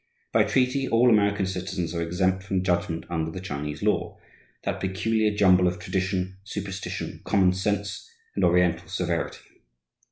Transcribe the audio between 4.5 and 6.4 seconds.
that peculiar jumble of tradition,